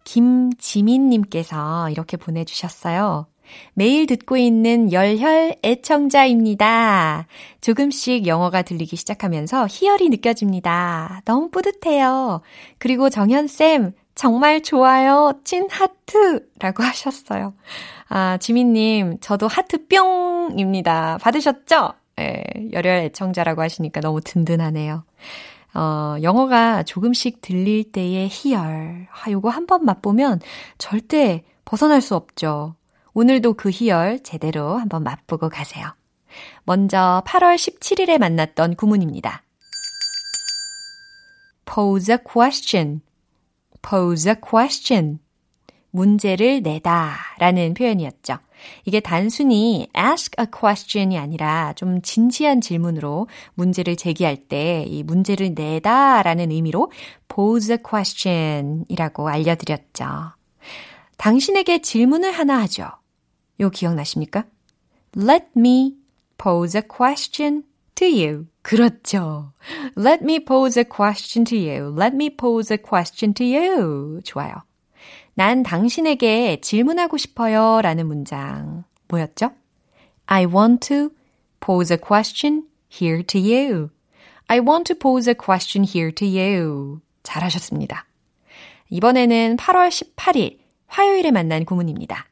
김지민님께서 0.05 1.91
이렇게 1.91 2.17
보내주셨어요. 2.17 3.27
매일 3.75 4.07
듣고 4.07 4.37
있는 4.37 4.93
열혈 4.93 5.57
애청자입니다. 5.65 7.27
조금씩 7.61 8.27
영어가 8.27 8.63
들리기 8.63 8.97
시작하면서 8.97 9.67
희열이 9.71 10.09
느껴집니다. 10.11 11.23
너무 11.25 11.51
뿌듯해요. 11.51 12.43
그리고 12.79 13.11
정현쌤, 13.11 13.93
정말 14.15 14.63
좋아요. 14.63 15.33
찐 15.45 15.69
하트! 15.71 16.47
라고 16.59 16.83
하셨어요. 16.83 17.55
아, 18.09 18.37
지민님, 18.39 19.19
저도 19.21 19.49
하트 19.49 19.87
뿅입니다. 19.87 21.19
받으셨죠? 21.23 21.95
예, 22.21 22.45
열혈 22.73 22.97
애청자라고 23.05 23.63
하시니까 23.63 24.01
너무 24.01 24.21
든든하네요. 24.21 25.05
어, 25.75 26.17
영어가 26.21 26.83
조금씩 26.83 27.41
들릴 27.41 27.91
때의 27.91 28.29
희열. 28.31 29.07
아, 29.11 29.31
요거 29.31 29.49
한 29.49 29.67
번 29.67 29.87
맛보면 29.87 30.41
절대 30.77 31.45
벗어날 31.65 32.03
수 32.03 32.15
없죠. 32.15 32.75
오늘도 33.15 33.55
그 33.55 33.71
희열 33.71 34.23
제대로 34.23 34.77
한번 34.79 35.03
맛보고 35.03 35.49
가세요. 35.49 35.95
먼저 36.65 37.23
8월 37.27 37.57
17일에 37.57 38.19
만났던 38.19 38.77
구문입니다. 38.77 39.43
pose 41.67 42.15
a 42.15 42.19
question, 42.25 43.01
pose 43.83 44.31
a 44.31 44.37
question. 44.41 45.19
문제를 45.91 46.63
내다 46.63 47.15
라는 47.39 47.75
표현이었죠. 47.75 48.39
이게 48.87 49.01
단순히 49.01 49.89
ask 49.95 50.33
a 50.41 50.47
question이 50.51 51.19
아니라 51.19 51.75
좀 51.75 52.01
진지한 52.01 52.63
질문으로 52.63 53.29
문제를 53.55 53.97
제기할 53.97 54.37
때 54.49 54.87
이 54.89 55.03
문제를 55.03 55.53
내다 55.55 56.23
라는 56.23 56.51
의미로 56.51 56.91
pose 57.29 57.75
a 57.75 57.79
question 57.87 58.87
이라고 58.89 59.29
알려드렸죠. 59.29 60.07
당신에게 61.19 61.83
질문을 61.83 62.33
하나 62.33 62.61
하죠. 62.63 62.89
요 63.63 63.71
기억나십니까? 63.71 64.45
Let 65.17 65.47
me 65.57 65.95
pose 66.37 66.79
a 66.79 66.83
question 66.83 67.63
to 67.95 68.07
you. 68.07 68.47
그렇죠. 68.63 69.53
Let 69.97 70.23
me 70.23 70.45
pose 70.45 70.79
a 70.79 70.85
question 70.85 71.45
to 71.47 71.59
you. 71.59 71.95
Let 71.97 72.15
me 72.15 72.31
pose 72.35 72.75
a 72.75 72.79
question 72.79 73.33
to 73.35 73.47
you. 73.47 74.21
좋아요. 74.25 74.55
난 75.35 75.63
당신에게 75.63 76.61
질문하고 76.61 77.17
싶어요. 77.17 77.81
라는 77.83 78.07
문장. 78.07 78.85
뭐였죠? 79.09 79.51
I 80.27 80.47
want 80.47 80.89
to 80.89 81.11
pose 81.61 81.95
a 81.95 81.99
question 81.99 82.65
here 82.91 83.23
to 83.23 83.41
you. 83.41 83.91
I 84.47 84.61
want 84.61 84.85
to 84.93 84.99
pose 84.99 85.29
a 85.29 85.35
question 85.35 85.85
here 85.85 86.13
to 86.13 86.27
you. 86.27 87.01
잘하셨습니다. 87.23 88.07
이번에는 88.91 89.57
8월 89.57 89.89
18일 89.89 90.59
화요일에 90.87 91.31
만난 91.31 91.65
구문입니다. 91.65 92.27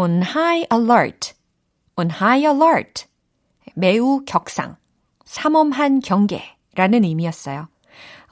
On 0.00 0.22
high 0.22 0.66
alert, 0.72 1.34
on 1.96 2.10
high 2.10 2.46
alert. 2.46 3.04
매우 3.74 4.24
격상, 4.24 4.76
삼엄한 5.26 6.00
경계라는 6.00 7.04
의미였어요. 7.04 7.68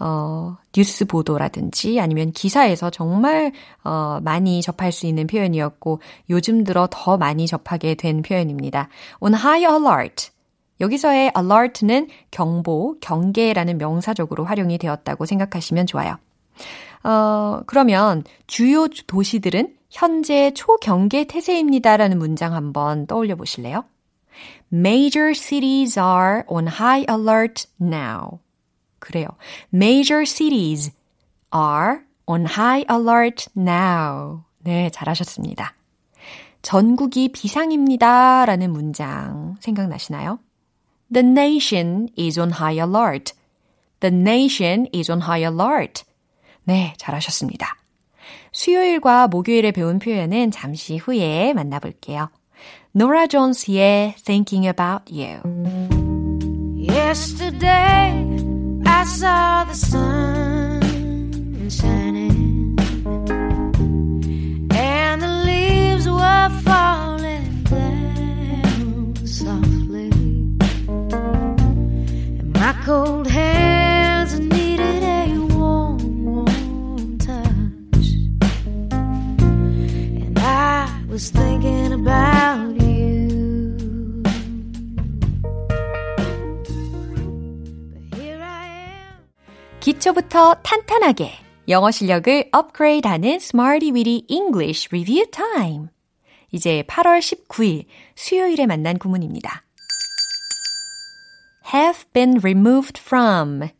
어, 0.00 0.56
뉴스 0.72 1.04
보도라든지 1.04 2.00
아니면 2.00 2.32
기사에서 2.32 2.88
정말 2.88 3.52
어, 3.84 4.18
많이 4.22 4.62
접할 4.62 4.92
수 4.92 5.06
있는 5.06 5.26
표현이었고 5.26 6.00
요즘 6.30 6.64
들어 6.64 6.88
더 6.90 7.18
많이 7.18 7.46
접하게 7.46 7.94
된 7.94 8.22
표현입니다. 8.22 8.88
on 9.20 9.34
high 9.34 9.64
alert. 9.70 10.30
여기서의 10.80 11.32
alert는 11.36 12.08
경보, 12.30 12.98
경계라는 13.00 13.78
명사적으로 13.78 14.44
활용이 14.44 14.78
되었다고 14.78 15.26
생각하시면 15.26 15.86
좋아요. 15.86 16.16
어, 17.04 17.60
그러면 17.66 18.24
주요 18.46 18.86
도시들은 18.88 19.77
현재 19.90 20.52
초경계 20.52 21.26
태세입니다라는 21.26 22.18
문장 22.18 22.54
한번 22.54 23.06
떠올려 23.06 23.36
보실래요? 23.36 23.84
Major 24.72 25.32
cities 25.34 25.98
are 25.98 26.42
on 26.46 26.68
high 26.68 27.06
alert 27.10 27.66
now. 27.80 28.40
그래요. 28.98 29.28
Major 29.72 30.24
cities 30.26 30.92
are 31.54 32.00
on 32.26 32.44
high 32.44 32.84
alert 32.90 33.48
now. 33.56 34.42
네, 34.58 34.90
잘하셨습니다. 34.90 35.74
전국이 36.60 37.30
비상입니다. 37.32 38.44
라는 38.44 38.72
문장 38.72 39.56
생각나시나요? 39.60 40.38
The 41.12 41.26
nation 41.26 42.08
is 42.18 42.38
on 42.38 42.50
high 42.52 42.78
alert. 42.78 43.32
The 44.00 44.14
nation 44.14 44.86
is 44.94 45.10
on 45.10 45.22
high 45.22 45.42
alert. 45.42 46.04
네, 46.64 46.92
잘하셨습니다. 46.98 47.78
수요일과 48.52 49.28
목요일에 49.28 49.72
배운 49.72 49.98
표현은 49.98 50.50
잠시 50.50 50.96
후에 50.96 51.52
만나볼게요. 51.52 52.30
노라 52.92 53.26
존스의 53.26 54.14
Thinking 54.24 54.66
About 54.66 55.12
You. 55.12 55.40
Yesterday 56.76 58.24
I 58.86 59.04
saw 59.04 59.64
the 59.64 59.74
sun 59.74 61.68
shining 61.70 62.76
and 64.74 65.22
the 65.22 65.28
leaves 65.44 66.08
were 66.08 66.48
falling 66.64 67.62
down 67.64 69.14
softly 69.26 70.10
and 72.40 72.52
my 72.54 72.72
cold 72.84 73.26
hands 73.26 73.77
was 81.18 81.32
thinking 81.32 81.92
about 81.94 82.80
you 82.80 84.22
기초부터 89.80 90.54
탄탄하게 90.62 91.32
영어 91.68 91.90
실력을 91.90 92.48
업그레이드하는 92.52 93.30
Smarty 93.40 93.90
Weedy 93.90 94.26
English 94.28 94.88
Review 94.92 95.26
Time. 95.32 95.88
이제 96.52 96.84
8월 96.86 97.18
19일 97.18 97.86
수요일에 98.14 98.66
만난 98.66 98.96
구문입니다. 98.98 99.64
have 101.74 102.04
been 102.12 102.38
removed 102.38 103.00
from, 103.00 103.70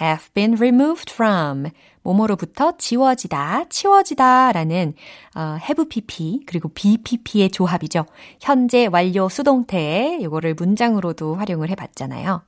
have 0.00 0.32
been 0.34 0.56
removed 0.60 1.10
from, 1.10 1.70
뭐뭐로부터 2.02 2.76
지워지다, 2.76 3.68
치워지다 3.68 4.52
라는 4.52 4.94
어, 5.34 5.56
have 5.60 5.88
pp 5.88 6.42
그리고 6.46 6.68
be 6.68 6.98
pp의 6.98 7.50
조합이죠. 7.50 8.06
현재 8.40 8.86
완료 8.86 9.28
수동태 9.28 10.18
이거를 10.20 10.54
문장으로도 10.54 11.36
활용을 11.36 11.70
해봤잖아요. 11.70 12.42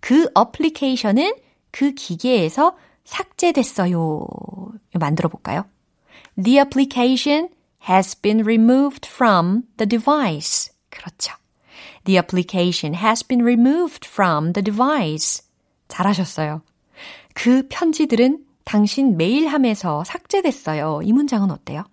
그 0.00 0.28
어플리케이션은 0.34 1.34
그 1.70 1.92
기계에서 1.92 2.76
삭제됐어요. 3.04 4.26
만들어 4.94 5.28
볼까요? 5.28 5.64
The 6.40 6.58
application 6.58 7.48
has 7.88 8.20
been 8.20 8.40
removed 8.40 9.08
from 9.08 9.62
the 9.76 9.88
device. 9.88 10.72
그렇죠. 10.90 11.34
The 12.04 12.18
application 12.18 12.94
has 12.94 13.26
been 13.26 13.42
removed 13.42 14.08
from 14.08 14.52
the 14.52 14.62
device. 14.62 15.42
잘하셨어요. 15.88 16.62
그 17.34 17.66
편지들은 17.68 18.38
당신 18.64 19.16
메일함에서 19.16 20.04
삭제됐어요. 20.04 21.00
이 21.02 21.12
문장은 21.12 21.50
어때요? 21.50 21.84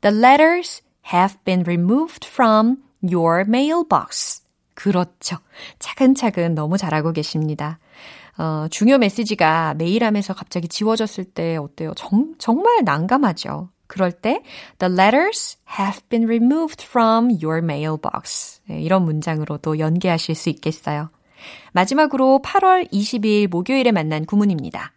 The 0.00 0.16
letters 0.16 0.82
have 1.12 1.38
been 1.44 1.62
removed 1.62 2.28
from 2.28 2.76
your 3.02 3.44
mailbox. 3.46 4.42
그렇죠. 4.74 5.38
차근차근 5.78 6.54
너무 6.54 6.76
잘하고 6.76 7.12
계십니다. 7.12 7.78
어, 8.38 8.66
중요 8.70 8.98
메시지가 8.98 9.74
메일함에서 9.74 10.34
갑자기 10.34 10.68
지워졌을 10.68 11.24
때 11.24 11.56
어때요? 11.56 11.94
정, 11.96 12.34
정말 12.38 12.84
난감하죠. 12.84 13.70
그럴 13.86 14.12
때 14.12 14.42
the 14.78 14.92
letters 14.92 15.56
have 15.78 16.00
been 16.08 16.26
removed 16.26 16.84
from 16.84 17.30
your 17.42 17.58
mailbox. 17.58 18.60
네, 18.68 18.82
이런 18.82 19.04
문장으로도 19.04 19.78
연계하실 19.78 20.34
수 20.34 20.50
있겠어요. 20.50 21.08
마지막으로 21.72 22.40
8월 22.44 22.90
20일 22.92 23.48
목요일에 23.48 23.92
만난 23.92 24.26
구문입니다. 24.26 24.92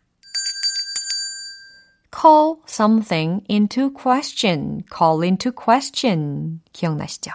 Call 2.19 2.57
something 2.67 3.43
into 3.49 3.91
question, 3.93 4.83
call 4.91 5.23
into 5.23 5.51
question. 5.51 6.61
기억나시죠? 6.73 7.31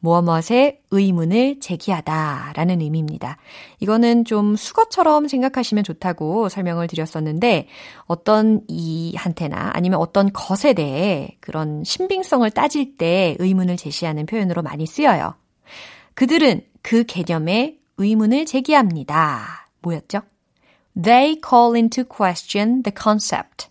무엇무엇의 0.00 0.82
의문을 0.90 1.60
제기하다 1.60 2.52
라는 2.54 2.80
의미입니다. 2.80 3.38
이거는 3.80 4.24
좀 4.24 4.54
수거처럼 4.54 5.26
생각하시면 5.26 5.84
좋다고 5.84 6.48
설명을 6.48 6.86
드렸었는데 6.86 7.66
어떤 8.04 8.62
이한테나 8.68 9.72
아니면 9.74 9.98
어떤 9.98 10.32
것에 10.32 10.74
대해 10.74 11.36
그런 11.40 11.82
신빙성을 11.82 12.48
따질 12.50 12.96
때 12.98 13.36
의문을 13.38 13.76
제시하는 13.76 14.26
표현으로 14.26 14.62
많이 14.62 14.86
쓰여요. 14.86 15.34
그들은 16.14 16.62
그 16.82 17.04
개념에 17.04 17.78
의문을 17.96 18.46
제기합니다. 18.46 19.68
뭐였죠? 19.82 20.20
They 21.00 21.40
call 21.46 21.74
into 21.74 22.04
question 22.04 22.82
the 22.82 22.94
concept. 22.96 23.68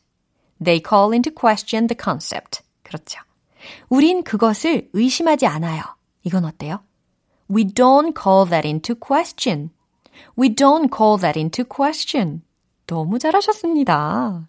They 0.63 0.81
call 0.87 1.13
into 1.13 1.31
question 1.33 1.87
the 1.87 1.97
concept. 2.01 2.61
그렇죠. 2.83 3.19
우린 3.89 4.23
그것을 4.23 4.89
의심하지 4.93 5.47
않아요. 5.47 5.83
이건 6.23 6.45
어때요? 6.45 6.81
We 7.49 7.65
don't 7.65 8.13
call 8.19 8.49
that 8.49 8.67
into 8.67 8.95
question. 8.95 9.71
We 10.37 10.55
don't 10.55 10.89
call 10.95 11.19
that 11.19 11.37
into 11.37 11.65
question. 11.65 12.41
너무 12.87 13.19
잘하셨습니다. 13.19 14.47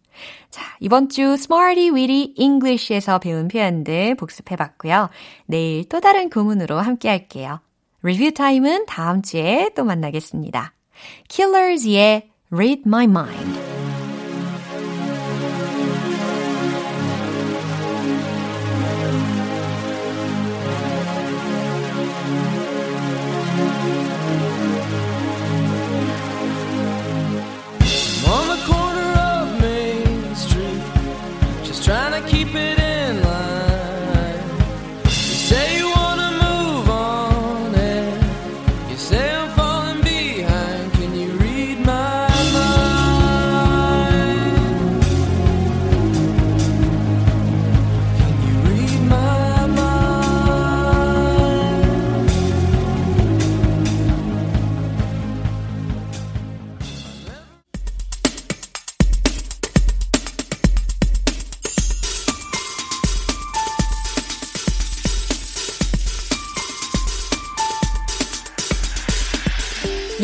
자, 0.50 0.76
이번 0.80 1.08
주 1.08 1.22
Smarty 1.22 1.90
Weedy 1.90 2.34
English에서 2.36 3.18
배운 3.18 3.48
표현들 3.48 4.14
복습해 4.14 4.56
봤고요. 4.56 5.10
내일 5.46 5.88
또 5.88 6.00
다른 6.00 6.30
구문으로 6.30 6.78
함께 6.78 7.08
할게요. 7.08 7.60
리뷰 8.02 8.32
타임은 8.32 8.86
다음 8.86 9.22
주에 9.22 9.70
또 9.74 9.84
만나겠습니다. 9.84 10.74
Killers의 11.28 12.30
Read 12.50 12.82
My 12.86 13.04
Mind. 13.04 13.75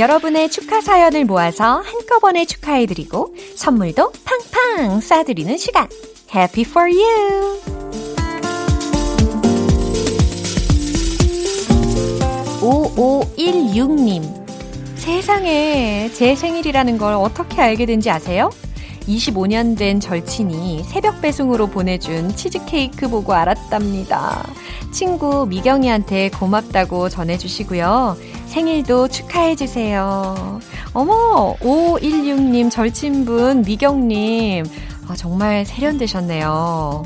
여러분의 0.03 0.51
축하 0.51 0.81
사연을 0.81 1.25
모아서 1.25 1.81
한꺼번에 1.81 2.45
축하해드리고 2.45 3.37
선물도 3.55 4.11
팡팡 4.25 4.99
쏴드리는 4.99 5.57
시간. 5.57 5.87
Happy 6.35 6.69
for 6.69 6.91
you! 6.91 7.61
오오일육님 12.61 14.25
세상에 14.97 16.11
제 16.13 16.35
생일이라는 16.35 16.99
걸 16.99 17.15
어떻게 17.15 17.63
알게 17.63 17.87
된지 17.87 18.11
아세요? 18.11 18.51
25년 19.07 19.77
된 19.77 20.01
절친이 20.01 20.85
새벽 20.85 21.21
배송으로 21.21 21.69
보내준 21.69 22.35
치즈케이크 22.35 23.09
보고 23.09 23.33
알았답니다. 23.33 24.45
친구 24.93 25.47
미경이한테 25.47 26.31
고맙다고 26.31 27.09
전해주시고요. 27.09 28.17
생일도 28.47 29.09
축하해주세요. 29.09 30.61
어머, 30.93 31.55
516님 31.61 32.71
절친분 32.71 33.63
미경님. 33.63 34.67
아, 35.09 35.15
정말 35.17 35.65
세련되셨네요. 35.65 37.05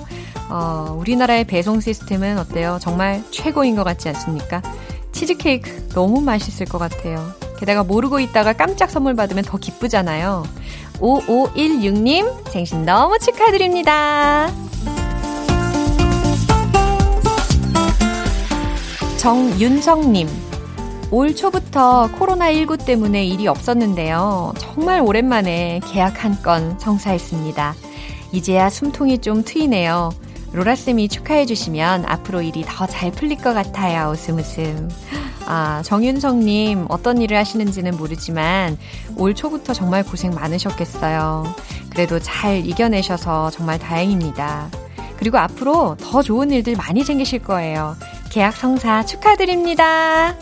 어, 0.48 0.96
우리나라의 0.98 1.44
배송 1.44 1.80
시스템은 1.80 2.38
어때요? 2.38 2.78
정말 2.80 3.22
최고인 3.30 3.76
것 3.76 3.84
같지 3.84 4.08
않습니까? 4.08 4.62
치즈케이크 5.12 5.88
너무 5.94 6.20
맛있을 6.20 6.66
것 6.66 6.78
같아요. 6.78 7.32
게다가 7.58 7.82
모르고 7.82 8.20
있다가 8.20 8.52
깜짝 8.52 8.90
선물 8.90 9.14
받으면 9.16 9.44
더 9.44 9.56
기쁘잖아요. 9.56 10.44
5516님 11.00 12.48
생신 12.50 12.84
너무 12.84 13.18
축하드립니다. 13.18 14.50
정윤성님 19.18 20.28
올 21.10 21.34
초부터 21.34 22.08
코로나19 22.18 22.84
때문에 22.84 23.24
일이 23.24 23.46
없었는데요. 23.48 24.52
정말 24.58 25.00
오랜만에 25.00 25.80
계약 25.84 26.24
한 26.24 26.36
건 26.42 26.78
성사했습니다. 26.78 27.74
이제야 28.32 28.68
숨통이 28.68 29.18
좀 29.18 29.42
트이네요. 29.44 30.10
로라쌤이 30.52 31.08
축하해주시면 31.08 32.04
앞으로 32.06 32.42
일이 32.42 32.64
더 32.66 32.86
잘 32.86 33.10
풀릴 33.10 33.38
것 33.38 33.52
같아요. 33.54 34.10
웃음 34.10 34.38
웃음. 34.38 34.88
아, 35.46 35.80
정윤성님, 35.84 36.86
어떤 36.88 37.22
일을 37.22 37.36
하시는지는 37.36 37.96
모르지만 37.96 38.76
올 39.16 39.34
초부터 39.34 39.72
정말 39.72 40.02
고생 40.04 40.34
많으셨겠어요. 40.34 41.44
그래도 41.90 42.18
잘 42.18 42.66
이겨내셔서 42.66 43.50
정말 43.50 43.78
다행입니다. 43.78 44.68
그리고 45.16 45.38
앞으로 45.38 45.96
더 45.98 46.22
좋은 46.22 46.50
일들 46.50 46.76
많이 46.76 47.04
생기실 47.04 47.40
거예요. 47.40 47.96
계약 48.30 48.56
성사 48.56 49.06
축하드립니다. 49.06 50.36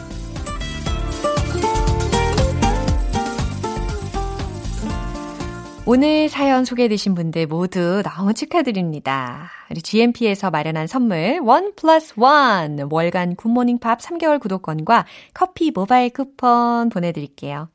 오늘 5.87 6.31
사연 6.31 6.65
소개해주신 6.65 7.15
분들 7.15 7.47
모두 7.47 8.03
너무 8.03 8.33
축하드립니다. 8.33 9.51
우리 9.71 9.83
GMP에서 9.83 10.51
마련한 10.51 10.87
선물 10.87 11.41
one 11.43 11.75
plus 11.77 12.15
one 12.17 12.79
월간 12.91 13.37
굿모닝 13.37 13.81
팝스 13.81 13.99
3개월 13.99 14.41
구독권과 14.41 15.05
커피 15.35 15.71
모바일 15.73 16.09
쿠폰 16.09 16.89
보내드릴게요. 16.89 17.69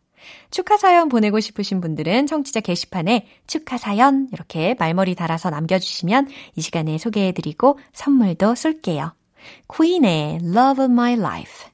축하 0.50 0.78
사연 0.78 1.08
보내고 1.08 1.40
싶으신 1.40 1.82
분들은 1.82 2.26
청취자 2.26 2.62
게시판에 2.62 3.28
축하 3.46 3.78
사연 3.78 4.28
이렇게 4.34 4.76
말머리 4.80 5.14
달아서 5.14 5.52
남겨주시면 5.52 6.30
이 6.56 6.62
시간에 6.62 6.98
소개해드리고 6.98 7.78
선물도 7.94 8.56
쏠게요. 8.56 9.14
퀸의 9.72 10.40
Love 10.44 10.84
of 10.84 10.92
My 10.92 11.14
Life. 11.14 11.70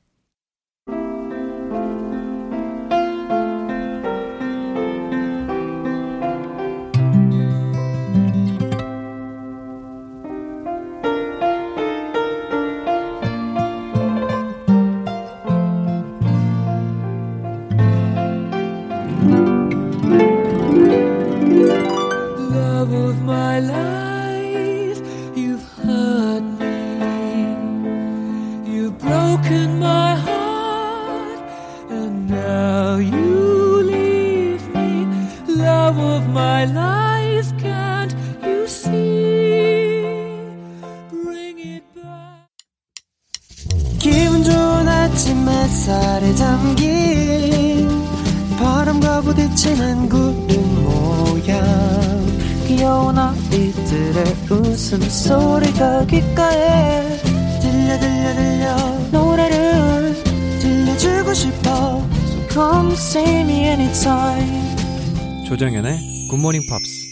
싶어 61.45 61.69
So 61.69 62.47
come 62.49 62.91
see 62.93 63.41
me 63.41 63.60
anytime 63.67 65.45
조정연의 65.47 66.27
굿모닝 66.29 66.62
팝스 66.69 67.05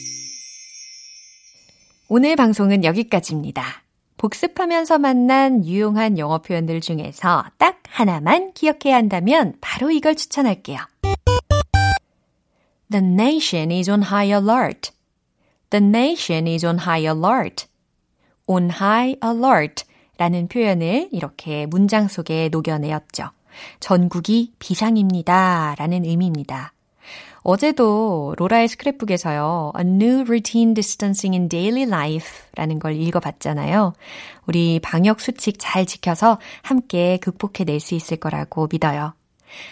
오늘 2.09 2.35
방송은 2.35 2.83
여기까지입니다. 2.83 3.63
복습하면서 4.17 4.97
만난 4.99 5.65
유용한 5.65 6.17
영어 6.17 6.39
표현들 6.39 6.81
중에서 6.81 7.45
딱 7.57 7.81
하나만 7.87 8.53
기억해야 8.53 8.95
한다면 8.95 9.55
바로 9.61 9.91
이걸 9.91 10.15
추천할게요. 10.15 10.79
The 12.91 13.03
nation 13.03 13.71
is 13.71 13.89
on 13.89 14.03
high 14.03 14.31
alert. 14.31 14.91
The 15.71 15.83
nation 15.83 16.47
is 16.47 16.65
on 16.65 16.79
high 16.79 17.05
alert. 17.05 17.67
on 18.47 18.69
high 18.69 19.15
alert 19.23 19.85
라는 20.17 20.47
표현을 20.47 21.09
이렇게 21.11 21.65
문장 21.65 22.07
속에 22.07 22.49
녹여내었죠. 22.49 23.29
전국이 23.79 24.53
비상입니다 24.59 25.75
라는 25.77 26.05
의미입니다. 26.05 26.73
어제도 27.43 28.33
로라의 28.37 28.67
스크랩북에서요. 28.69 29.77
A 29.77 29.85
new 29.85 30.21
routine 30.21 30.73
distancing 30.73 31.35
in 31.35 31.49
daily 31.49 31.83
life 31.83 32.29
라는 32.55 32.79
걸 32.79 32.95
읽어봤잖아요. 32.95 33.93
우리 34.47 34.79
방역 34.79 35.19
수칙 35.19 35.57
잘 35.59 35.85
지켜서 35.85 36.39
함께 36.61 37.17
극복해낼 37.17 37.79
수 37.79 37.95
있을 37.95 38.17
거라고 38.17 38.67
믿어요. 38.71 39.13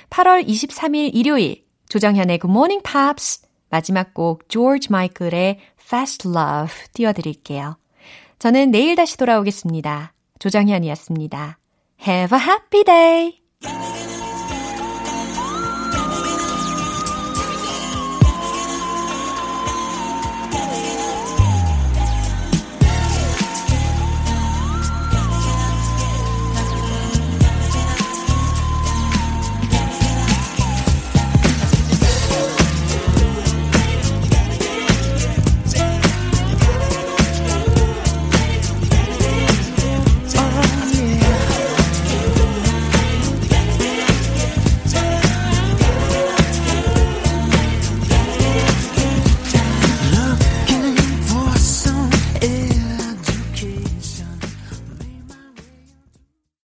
8월 0.10 0.46
23일 0.46 1.12
일요일 1.14 1.64
조정현의 1.90 2.40
Good 2.40 2.52
Morning 2.52 2.84
Pops 2.84 3.42
마지막 3.70 4.14
곡 4.14 4.50
조지 4.50 4.92
마이클의 4.92 5.60
Fast 5.80 6.28
Love 6.28 6.74
띄워드릴게요. 6.94 7.78
저는 8.38 8.72
내일 8.72 8.96
다시 8.96 9.18
돌아오겠습니다. 9.18 10.14
조정현이었습니다. 10.40 11.58
Have 12.08 12.38
a 12.38 12.44
happy 12.44 12.84
day! 12.84 13.41
Yeah. 13.64 14.11